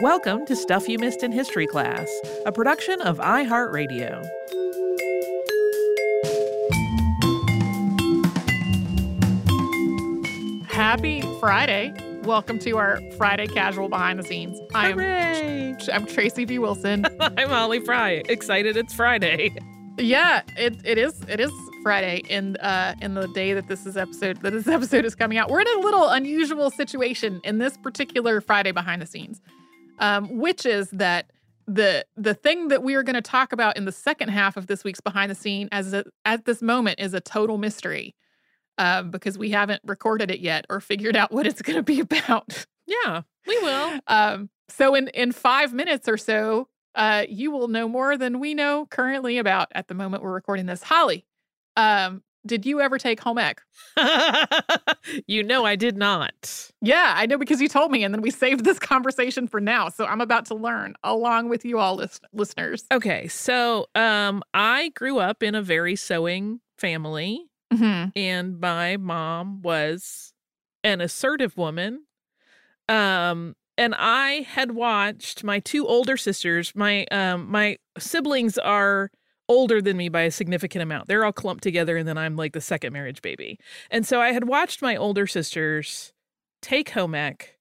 [0.00, 2.08] Welcome to Stuff You Missed in History Class,
[2.46, 4.26] a production of iHeartRadio.
[10.64, 11.92] Happy Friday.
[12.22, 14.58] Welcome to our Friday casual behind the scenes.
[14.74, 15.76] I'm Hooray!
[15.92, 16.58] I'm Tracy V.
[16.58, 17.04] Wilson.
[17.20, 18.22] I'm Holly Fry.
[18.26, 19.54] Excited it's Friday.
[19.98, 23.98] yeah, it, it is it is Friday in uh in the day that this is
[23.98, 25.50] episode that this episode is coming out.
[25.50, 29.42] We're in a little unusual situation in this particular Friday behind the scenes.
[30.00, 31.30] Um, which is that
[31.66, 34.66] the the thing that we are going to talk about in the second half of
[34.66, 38.16] this week's behind the scene as a, at this moment is a total mystery
[38.78, 42.00] uh, because we haven't recorded it yet or figured out what it's going to be
[42.10, 42.66] about.
[42.86, 44.00] Yeah, we will.
[44.08, 48.54] Um, so in in five minutes or so, uh, you will know more than we
[48.54, 50.82] know currently about at the moment we're recording this.
[50.82, 51.24] Holly,
[51.76, 53.60] um, did you ever take home ec?
[55.26, 56.70] you know I did not.
[56.80, 59.88] Yeah, I know because you told me, and then we saved this conversation for now.
[59.88, 62.84] So I'm about to learn along with you all, list- listeners.
[62.92, 68.08] Okay, so um, I grew up in a very sewing family, Mm-hmm.
[68.16, 70.32] and my mom was
[70.82, 72.02] an assertive woman.
[72.88, 76.72] Um, and I had watched my two older sisters.
[76.74, 79.10] My um, my siblings are
[79.50, 81.08] older than me by a significant amount.
[81.08, 83.58] They're all clumped together, and then I'm like the second marriage baby.
[83.90, 86.12] And so I had watched my older sisters
[86.62, 87.58] take home ec,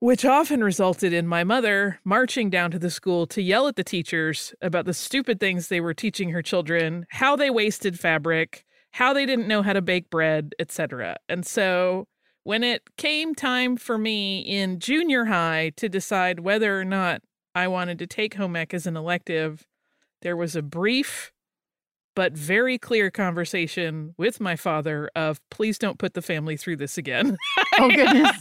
[0.00, 3.84] which often resulted in my mother marching down to the school to yell at the
[3.84, 9.12] teachers about the stupid things they were teaching her children, how they wasted fabric, how
[9.12, 11.16] they didn't know how to bake bread, etc.
[11.28, 12.08] And so
[12.42, 17.22] when it came time for me in junior high to decide whether or not
[17.54, 19.64] I wanted to take home ec as an elective,
[20.22, 21.32] there was a brief
[22.16, 26.98] but very clear conversation with my father of please don't put the family through this
[26.98, 27.36] again.
[27.80, 28.36] Oh goodness.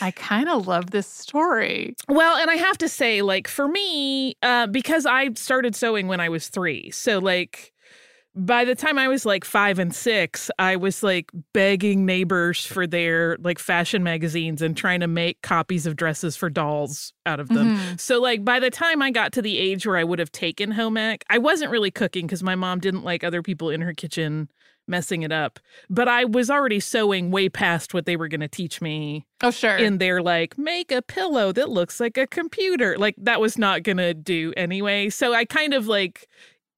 [0.00, 1.94] I kind of love this story.
[2.08, 6.18] Well, and I have to say, like, for me, uh, because I started sewing when
[6.18, 6.90] I was three.
[6.90, 7.72] So, like,
[8.38, 12.86] by the time I was like five and six, I was like begging neighbors for
[12.86, 17.48] their like fashion magazines and trying to make copies of dresses for dolls out of
[17.48, 17.76] them.
[17.76, 18.00] Mhm.
[18.00, 20.70] So, like, by the time I got to the age where I would have taken
[20.70, 23.92] home ec, I wasn't really cooking because my mom didn't like other people in her
[23.92, 24.48] kitchen
[24.86, 25.60] messing it up.
[25.90, 29.50] But I was already sewing way past what they were going to teach me Oh
[29.50, 29.76] sure.
[29.76, 33.82] in their like make a pillow that looks like a computer like that was not
[33.82, 36.26] gonna do anyway so i kind of like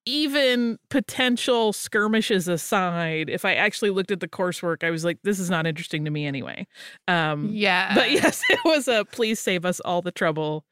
[0.06, 5.38] even potential skirmishes aside if i actually looked at the coursework i was like this
[5.38, 6.66] is not interesting to me anyway
[7.08, 7.94] um yeah.
[7.94, 10.64] but yes it was a please save us all the trouble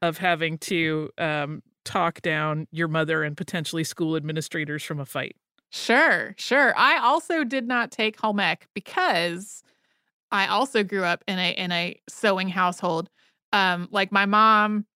[0.00, 5.34] of having to um talk down your mother and potentially school administrators from a fight
[5.70, 6.72] Sure, sure.
[6.78, 9.62] I also did not take home ec because
[10.30, 13.10] I also grew up in a in a sewing household.
[13.52, 14.86] Um, like my mom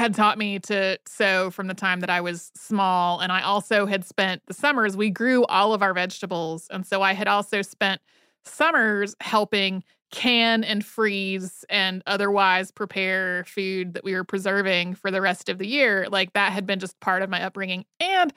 [0.00, 3.84] had taught me to sew from the time that I was small, and I also
[3.84, 4.96] had spent the summers.
[4.96, 8.00] We grew all of our vegetables, and so I had also spent
[8.44, 15.20] summers helping can and freeze and otherwise prepare food that we were preserving for the
[15.20, 16.08] rest of the year.
[16.10, 18.32] Like that had been just part of my upbringing, and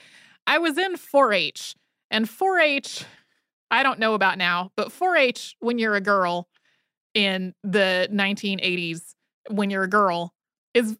[0.45, 1.75] I was in 4 H,
[2.12, 3.06] and 4 H,
[3.72, 6.50] I don't know about now, but 4 H, when you're a girl
[7.13, 9.16] in the 1980s,
[9.50, 10.34] when you're a girl,
[10.74, 10.97] is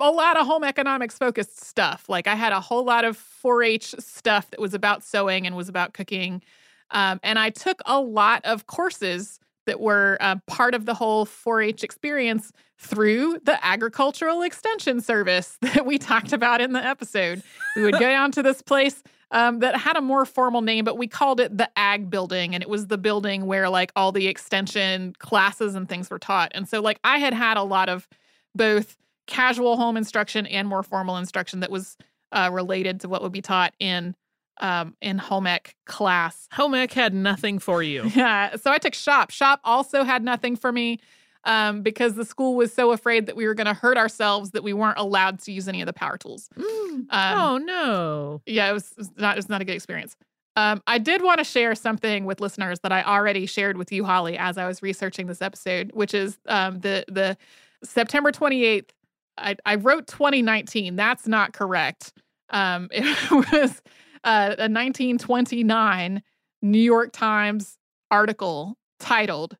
[0.00, 2.08] a lot of home economics focused stuff.
[2.08, 5.56] Like I had a whole lot of 4 H stuff that was about sewing and
[5.56, 6.42] was about cooking.
[6.90, 11.24] Um, and I took a lot of courses that were uh, part of the whole
[11.24, 17.42] 4 H experience through the Agricultural Extension Service that we talked about in the episode.
[17.76, 20.98] We would go down to this place um, that had a more formal name, but
[20.98, 22.54] we called it the Ag Building.
[22.54, 26.50] And it was the building where like all the extension classes and things were taught.
[26.54, 28.08] And so, like, I had had a lot of
[28.54, 28.96] both
[29.30, 31.96] casual home instruction and more formal instruction that was
[32.32, 34.14] uh, related to what would be taught in
[34.60, 36.46] um, in home ec class.
[36.52, 38.56] home ec had nothing for you Yeah.
[38.56, 39.30] So I took shop.
[39.30, 40.98] Shop also had nothing for me
[41.44, 44.62] um, because the school was so afraid that we were going to hurt ourselves that
[44.62, 46.50] we weren't allowed to use any of the power tools.
[46.58, 50.16] Um, oh no yeah, it was, it was not it was not a good experience.
[50.56, 54.04] Um, I did want to share something with listeners that I already shared with you,
[54.04, 57.36] Holly, as I was researching this episode, which is um, the the
[57.82, 58.92] September twenty eighth.
[59.40, 60.96] I, I wrote 2019.
[60.96, 62.12] That's not correct.
[62.50, 63.82] Um, it was
[64.24, 66.22] uh, a 1929
[66.62, 67.78] New York Times
[68.10, 69.56] article titled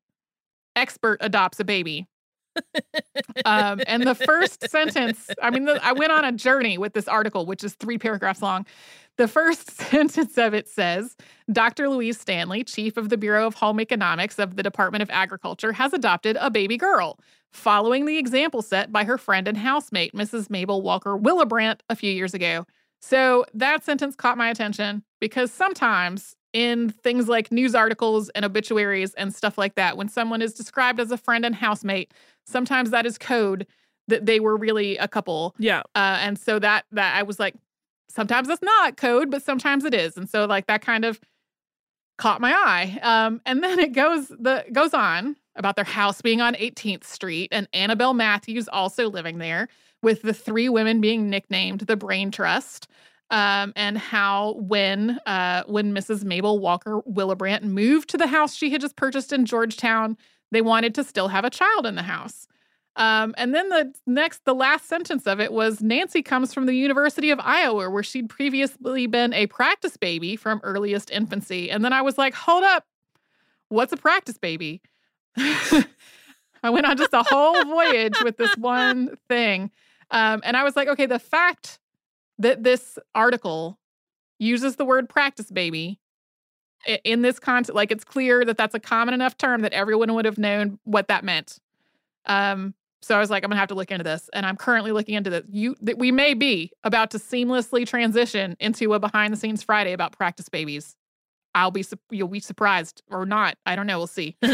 [0.76, 2.06] "Expert Adopts a Baby."
[3.44, 7.08] um, and the first sentence, I mean, the, I went on a journey with this
[7.08, 8.66] article, which is three paragraphs long.
[9.16, 11.16] The first sentence of it says
[11.52, 11.88] Dr.
[11.88, 15.92] Louise Stanley, chief of the Bureau of Home Economics of the Department of Agriculture, has
[15.92, 17.18] adopted a baby girl,
[17.52, 20.50] following the example set by her friend and housemate, Mrs.
[20.50, 22.66] Mabel Walker Willebrandt, a few years ago.
[23.00, 29.14] So that sentence caught my attention because sometimes in things like news articles and obituaries
[29.14, 32.12] and stuff like that, when someone is described as a friend and housemate,
[32.46, 33.66] sometimes that is code
[34.08, 35.54] that they were really a couple.
[35.58, 35.80] Yeah.
[35.94, 37.54] Uh, and so that that I was like,
[38.08, 40.16] sometimes that's not code, but sometimes it is.
[40.16, 41.20] And so like that kind of
[42.18, 42.98] caught my eye.
[43.02, 47.48] Um, and then it goes the goes on about their house being on 18th Street
[47.52, 49.68] and Annabelle Matthews also living there,
[50.02, 52.88] with the three women being nicknamed the Brain Trust.
[53.32, 56.24] Um, and how when uh, when Mrs.
[56.24, 60.16] Mabel Walker Willebrandt moved to the house she had just purchased in Georgetown,
[60.50, 62.48] they wanted to still have a child in the house.
[62.96, 66.74] Um, and then the next, the last sentence of it was Nancy comes from the
[66.74, 71.70] University of Iowa, where she'd previously been a practice baby from earliest infancy.
[71.70, 72.84] And then I was like, hold up,
[73.68, 74.82] what's a practice baby?
[76.62, 79.70] I went on just a whole voyage with this one thing.
[80.10, 81.78] Um, and I was like, okay, the fact
[82.38, 83.78] that this article
[84.38, 86.00] uses the word practice baby
[87.04, 90.24] in this context, like it's clear that that's a common enough term that everyone would
[90.24, 91.58] have known what that meant.
[92.26, 94.92] Um, so I was like, I'm gonna have to look into this, and I'm currently
[94.92, 95.44] looking into this.
[95.48, 99.92] You, that we may be about to seamlessly transition into a behind the scenes Friday
[99.92, 100.96] about practice babies.
[101.54, 103.56] I'll be you'll be surprised or not.
[103.66, 103.98] I don't know.
[103.98, 104.36] We'll see.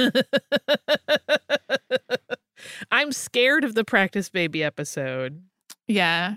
[2.90, 5.43] I'm scared of the practice baby episode.
[5.87, 6.37] Yeah,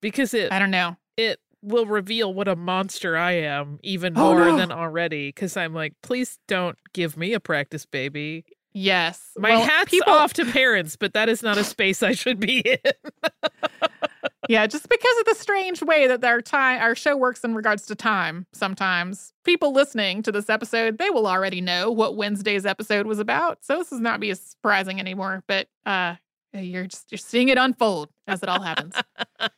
[0.00, 0.52] because it.
[0.52, 0.96] I don't know.
[1.16, 4.56] It will reveal what a monster I am even oh, more no.
[4.56, 5.28] than already.
[5.28, 8.44] Because I'm like, please don't give me a practice baby.
[8.72, 9.32] Yes.
[9.36, 10.12] My well, hat's people...
[10.12, 12.78] off to parents, but that is not a space I should be in.
[14.48, 17.86] yeah, just because of the strange way that our time our show works in regards
[17.86, 19.32] to time sometimes.
[19.44, 23.64] People listening to this episode, they will already know what Wednesday's episode was about.
[23.64, 26.16] So this is not be as surprising anymore, but uh
[26.54, 28.94] you're just you're seeing it unfold as it all happens.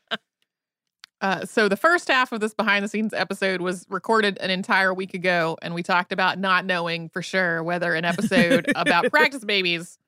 [1.22, 4.94] Uh, so the first half of this behind the scenes episode was recorded an entire
[4.94, 9.44] week ago, and we talked about not knowing for sure whether an episode about practice
[9.44, 9.98] babies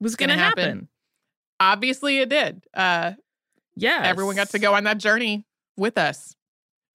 [0.00, 0.64] was going to happen.
[0.64, 0.88] happen.
[1.58, 2.62] Obviously, it did.
[2.72, 3.12] Uh,
[3.76, 6.34] yeah, everyone got to go on that journey with us.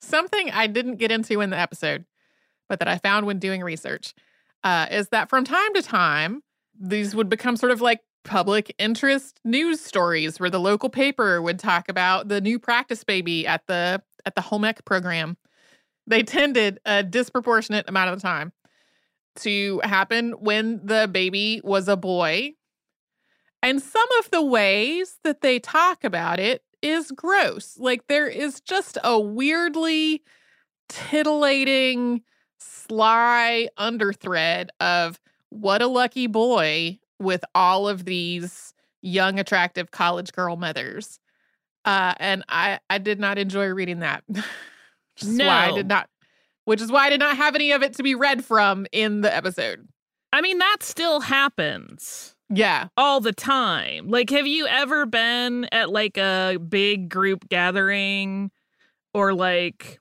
[0.01, 2.05] Something I didn't get into in the episode,
[2.67, 4.13] but that I found when doing research,
[4.63, 6.41] uh, is that from time to time
[6.79, 11.59] these would become sort of like public interest news stories where the local paper would
[11.59, 15.37] talk about the new practice baby at the at the home ec program.
[16.07, 18.51] They tended a disproportionate amount of the time
[19.37, 22.53] to happen when the baby was a boy.
[23.61, 27.77] And some of the ways that they talk about it is gross.
[27.77, 30.23] Like there is just a weirdly
[30.87, 32.21] titillating,
[32.59, 40.55] sly underthread of what a lucky boy with all of these young, attractive college girl
[40.55, 41.19] mothers.
[41.85, 44.23] Uh, and I, I did not enjoy reading that.
[45.25, 45.49] no.
[45.49, 46.09] I did not,
[46.65, 49.21] which is why I did not have any of it to be read from in
[49.21, 49.87] the episode.
[50.31, 52.35] I mean, that still happens.
[52.49, 52.87] Yeah.
[52.97, 54.07] All the time.
[54.09, 58.51] Like, have you ever been at like a big group gathering
[59.13, 59.99] or like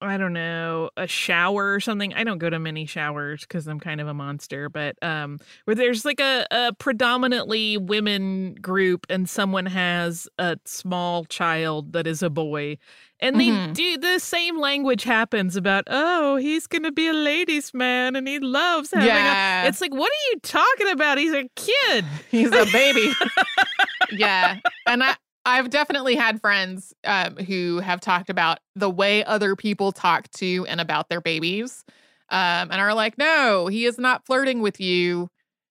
[0.00, 2.14] I don't know, a shower or something.
[2.14, 5.74] I don't go to many showers because I'm kind of a monster, but um, where
[5.74, 12.22] there's like a, a predominantly women group and someone has a small child that is
[12.22, 12.78] a boy.
[13.20, 13.72] And they mm-hmm.
[13.72, 18.28] do the same language happens about, oh, he's going to be a ladies' man and
[18.28, 19.64] he loves having yeah.
[19.64, 19.68] a.
[19.68, 21.18] It's like, what are you talking about?
[21.18, 22.04] He's a kid.
[22.30, 23.12] He's a baby.
[24.12, 24.58] yeah.
[24.86, 29.90] And I, I've definitely had friends um, who have talked about the way other people
[29.90, 31.84] talk to and about their babies
[32.30, 35.28] um, and are like, no, he is not flirting with you.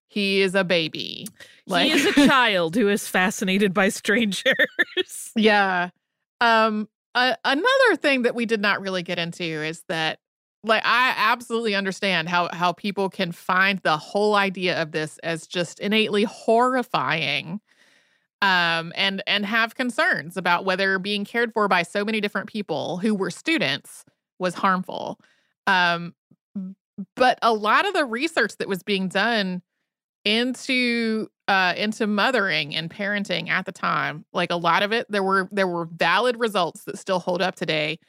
[0.09, 1.27] He is a baby.
[1.65, 5.31] Like, he is a child who is fascinated by strangers.
[5.35, 5.89] yeah.
[6.41, 6.89] Um,
[7.43, 10.19] another thing that we did not really get into is that
[10.63, 15.47] like I absolutely understand how how people can find the whole idea of this as
[15.47, 17.61] just innately horrifying
[18.41, 22.97] um, and and have concerns about whether being cared for by so many different people
[22.97, 24.03] who were students
[24.39, 25.19] was harmful.
[25.65, 26.13] Um,
[27.15, 29.61] but a lot of the research that was being done
[30.25, 35.23] into uh, into mothering and parenting at the time, like a lot of it, there
[35.23, 37.99] were there were valid results that still hold up today.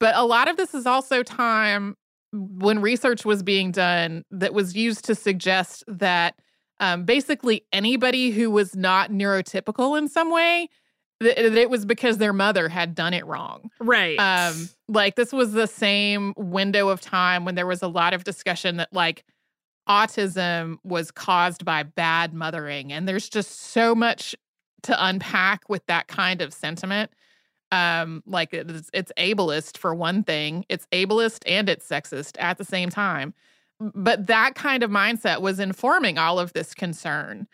[0.00, 1.96] But a lot of this is also time
[2.32, 6.34] when research was being done that was used to suggest that
[6.80, 10.68] um, basically anybody who was not neurotypical in some way
[11.20, 13.70] that it was because their mother had done it wrong.
[13.80, 14.18] Right.
[14.18, 18.24] Um, like this was the same window of time when there was a lot of
[18.24, 19.24] discussion that like
[19.88, 24.34] autism was caused by bad mothering, and there's just so much
[24.82, 27.10] to unpack with that kind of sentiment.
[27.70, 32.64] Um, like it's, it's ableist for one thing, it's ableist and it's sexist at the
[32.64, 33.32] same time.
[33.80, 37.48] But that kind of mindset was informing all of this concern.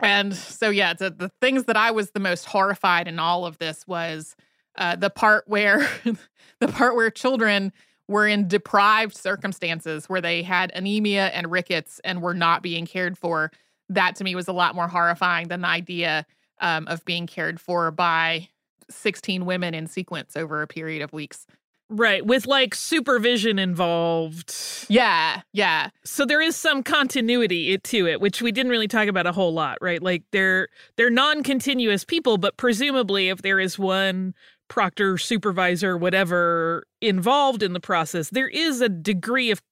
[0.00, 3.58] And so, yeah, the, the things that I was the most horrified in all of
[3.58, 4.36] this was
[4.76, 5.88] uh, the part where
[6.60, 7.72] the part where children
[8.08, 13.16] were in deprived circumstances where they had anemia and rickets and were not being cared
[13.16, 13.50] for.
[13.88, 16.26] That to me was a lot more horrifying than the idea
[16.60, 18.48] um, of being cared for by
[18.90, 21.46] 16 women in sequence over a period of weeks.
[21.90, 24.54] Right, with like supervision involved.
[24.88, 25.90] Yeah, yeah.
[26.02, 29.52] So there is some continuity to it, which we didn't really talk about a whole
[29.52, 30.02] lot, right?
[30.02, 34.34] Like they're they're non-continuous people, but presumably if there is one
[34.74, 39.62] proctor, supervisor, whatever involved in the process, there is a degree of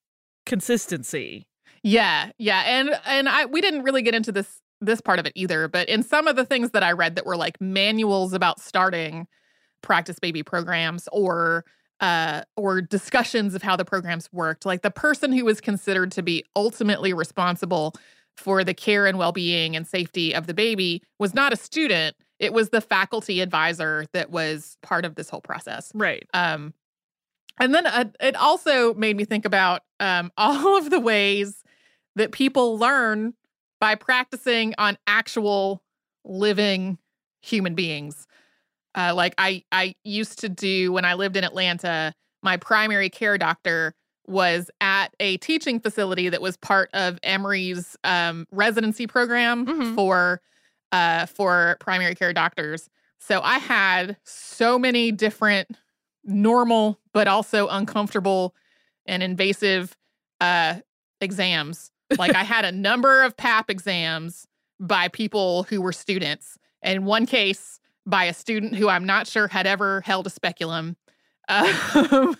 [0.45, 1.45] consistency.
[1.83, 2.63] Yeah, yeah.
[2.65, 5.89] And and I we didn't really get into this this part of it either, but
[5.89, 9.27] in some of the things that I read that were like manuals about starting
[9.81, 11.65] practice baby programs or
[11.99, 14.65] uh, or discussions of how the programs worked.
[14.65, 17.93] Like the person who was considered to be ultimately responsible
[18.37, 22.15] for the care and well being and safety of the baby was not a student.
[22.39, 25.91] It was the faculty advisor that was part of this whole process.
[25.93, 26.27] Right.
[26.33, 26.73] Um,
[27.59, 31.63] and then uh, it also made me think about um, all of the ways
[32.15, 33.33] that people learn
[33.79, 35.83] by practicing on actual
[36.25, 36.97] living
[37.41, 38.27] human beings.
[38.95, 42.13] Uh, like I, I used to do when I lived in Atlanta.
[42.43, 43.93] My primary care doctor
[44.27, 49.95] was at a teaching facility that was part of Emory's um, residency program Mhm.
[49.95, 50.39] for
[50.93, 52.89] uh, for primary care doctors.
[53.19, 55.69] So I had so many different
[56.23, 58.55] normal but also uncomfortable
[59.05, 59.97] and invasive
[60.39, 60.75] uh,
[61.19, 61.91] exams.
[62.17, 64.47] Like I had a number of PAP exams
[64.79, 66.57] by people who were students.
[66.81, 70.95] and one case, by a student who I'm not sure had ever held a speculum.
[71.49, 72.37] Um,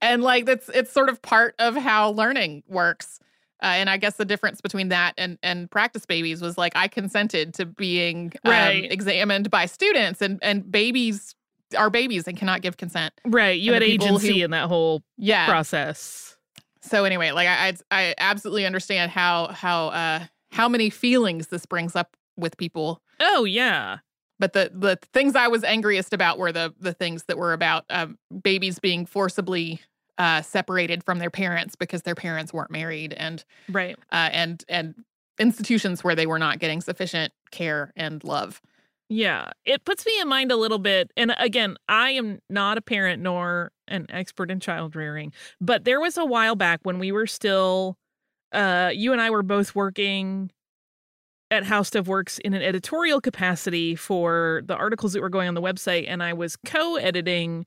[0.00, 3.20] and like that's it's sort of part of how learning works.
[3.62, 6.88] Uh, and I guess the difference between that and and practice babies was like I
[6.88, 11.34] consented to being um, examined by students, and and babies
[11.76, 13.12] are babies and cannot give consent.
[13.24, 13.58] Right.
[13.60, 15.46] You And had agency who- in that whole Yeah.
[15.46, 16.36] process.
[16.82, 20.20] So anyway, like I I, I absolutely understand how how uh
[20.52, 23.00] how many feelings this brings up with people.
[23.20, 23.98] Oh yeah.
[24.38, 27.84] But the the things I was angriest about were the the things that were about
[27.90, 29.80] um, babies being forcibly
[30.18, 33.96] uh, separated from their parents because their parents weren't married, and Right.
[34.12, 34.94] uh, and and
[35.38, 38.62] institutions where they were not getting sufficient care and love.
[39.08, 39.50] Yeah.
[39.64, 41.12] It puts me in mind a little bit.
[41.16, 46.00] And again, I am not a parent nor an expert in child rearing, but there
[46.00, 47.98] was a while back when we were still,
[48.52, 50.50] uh, you and I were both working
[51.52, 55.54] at How Stuff Works in an editorial capacity for the articles that were going on
[55.54, 56.06] the website.
[56.08, 57.66] And I was co editing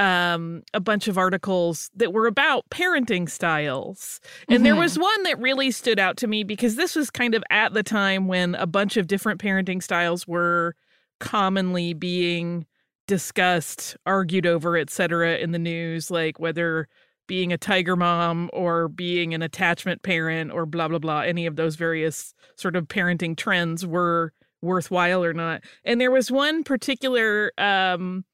[0.00, 4.78] um a bunch of articles that were about parenting styles and there Mhm.
[4.78, 7.82] was one that really stood out to me because this was kind of at the
[7.84, 10.74] time when a bunch of different parenting styles were
[11.20, 12.66] commonly being
[13.06, 15.36] discussed, argued over, etc.
[15.38, 16.88] in the news, like whether
[17.26, 21.56] being a tiger mom or being an attachment parent or blah blah blah, any of
[21.56, 25.62] those various sort of parenting trends were worthwhile or not.
[25.84, 28.24] And there was one particular um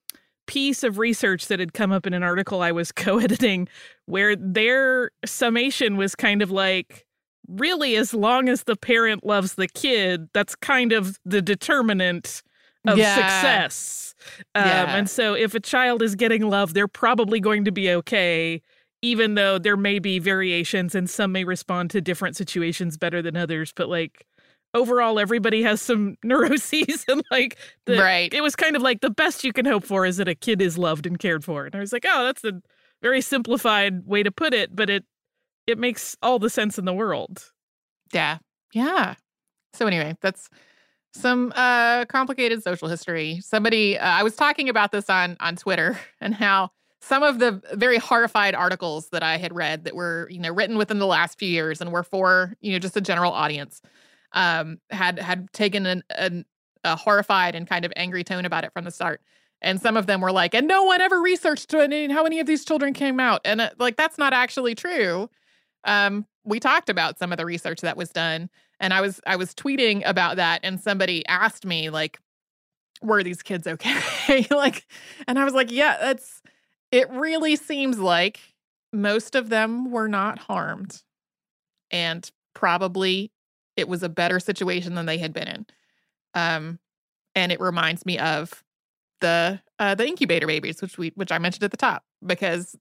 [0.47, 3.69] piece of research that had come up in an article I was co-editing
[4.07, 7.05] where their summation was kind of like
[7.49, 12.43] really as long as the parent loves the kid that's kind of the determinant
[12.87, 13.15] of Yeah.
[13.15, 14.15] success
[14.55, 14.97] um, Yeah.
[14.97, 18.61] and so if a child is getting love they're probably going to be okay
[19.03, 23.37] even though there may be variations and some may respond to different situations better than
[23.37, 24.27] others but like
[24.77, 27.57] overall everybody has some neuroses and like
[27.87, 28.33] the, right.
[28.33, 30.63] it was kind of like the best you can hope for is that a kid
[30.63, 31.67] is loved and cared for.
[31.67, 32.61] And I was like, oh, that's a
[33.03, 35.05] very simplified way to put it, but it
[35.67, 37.51] it makes all the sense in the world.
[38.13, 38.39] Yeah.
[38.73, 39.15] Yeah.
[39.75, 40.49] So anyway, that's
[41.13, 43.41] some uh complicated social history.
[43.41, 47.63] Somebody uh, I was talking about this on on Twitter and how some of the
[47.75, 51.39] very horrified articles that I had read that were, you know, written within the last
[51.39, 53.81] few years and were for, you know, just a general audience
[54.33, 56.45] um had had taken an, an
[56.85, 59.21] a horrified and kind of angry tone about it from the start.
[59.63, 62.47] And some of them were like, and no one ever researched any- how many of
[62.47, 63.41] these children came out.
[63.45, 65.31] And uh, like, that's not actually true.
[65.85, 69.37] Um, we talked about some of the research that was done and I was I
[69.37, 72.21] was tweeting about that and somebody asked me like
[73.03, 74.47] were these kids okay?
[74.51, 74.87] like,
[75.27, 76.43] and I was like, yeah, that's,
[76.91, 78.41] it really seems like
[78.93, 81.03] most of them were not harmed.
[81.91, 83.31] And probably
[83.77, 85.67] it was a better situation than they had been in.
[86.35, 86.79] Um,
[87.35, 88.63] and it reminds me of
[89.21, 92.77] the uh, the incubator babies, which we which I mentioned at the top, because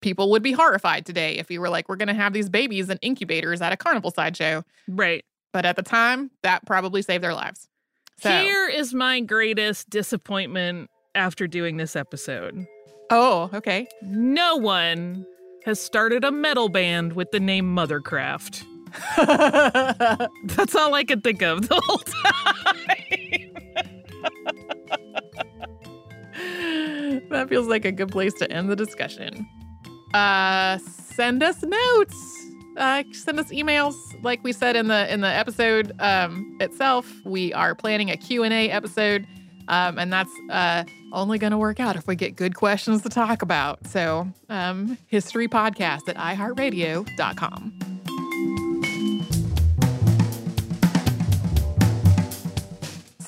[0.00, 2.88] people would be horrified today if you were like, we're going to have these babies
[2.88, 4.64] in incubators at a carnival sideshow.
[4.88, 5.24] Right.
[5.52, 7.68] But at the time, that probably saved their lives.
[8.20, 12.66] So, Here is my greatest disappointment after doing this episode.
[13.10, 13.88] oh, okay.
[14.02, 15.26] No one
[15.64, 18.64] has started a metal band with the name Mothercraft.
[20.44, 22.80] That's all I could think of the whole time.
[27.30, 29.46] that feels like a good place to end the discussion.
[30.14, 32.46] Uh, send us notes.
[32.76, 33.94] Uh, send us emails.
[34.22, 38.42] Like we said in the in the episode um, itself, we are planning a Q
[38.44, 39.26] and A episode,
[39.68, 43.08] um, and that's uh, only going to work out if we get good questions to
[43.08, 43.86] talk about.
[43.86, 47.79] So, um, history podcast at iHeartRadio.com.